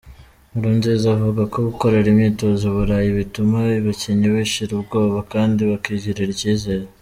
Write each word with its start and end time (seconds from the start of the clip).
Nkurunziza 0.51 1.05
avuga 1.17 1.41
ko 1.51 1.57
gukorera 1.67 2.07
imyitozo 2.13 2.63
i 2.69 2.73
Burayi 2.75 3.09
bituma 3.19 3.57
abakinnyi 3.79 4.27
bashira 4.35 4.71
ubwoba 4.75 5.17
kandi 5.33 5.61
bakigirira 5.69 6.31
icyizere. 6.35 6.85